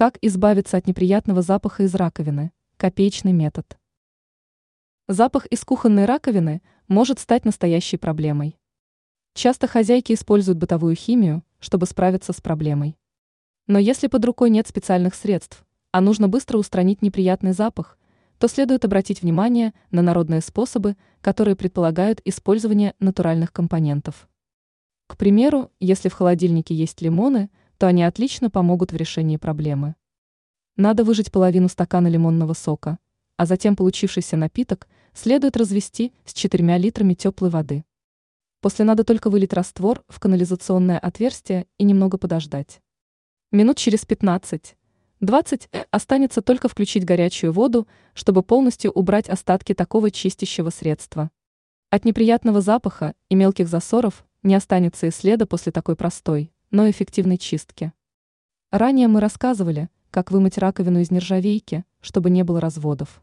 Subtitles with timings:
[0.00, 2.52] Как избавиться от неприятного запаха из раковины?
[2.78, 3.78] Копеечный метод.
[5.08, 8.58] Запах из кухонной раковины может стать настоящей проблемой.
[9.34, 12.96] Часто хозяйки используют бытовую химию, чтобы справиться с проблемой.
[13.66, 17.98] Но если под рукой нет специальных средств, а нужно быстро устранить неприятный запах,
[18.38, 24.30] то следует обратить внимание на народные способы, которые предполагают использование натуральных компонентов.
[25.08, 27.50] К примеру, если в холодильнике есть лимоны,
[27.80, 29.94] то они отлично помогут в решении проблемы.
[30.76, 32.98] Надо выжать половину стакана лимонного сока,
[33.38, 37.86] а затем получившийся напиток следует развести с 4 литрами теплой воды.
[38.60, 42.82] После надо только вылить раствор в канализационное отверстие и немного подождать.
[43.50, 44.76] Минут через 15
[45.20, 51.30] 20 останется только включить горячую воду, чтобы полностью убрать остатки такого чистящего средства.
[51.88, 57.38] От неприятного запаха и мелких засоров не останется и следа после такой простой, но эффективной
[57.38, 57.92] чистки.
[58.70, 63.22] Ранее мы рассказывали, как вымыть раковину из нержавейки, чтобы не было разводов.